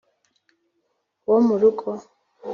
Wo 1.27 1.37
mu 1.45 1.55
rugo 1.61 1.89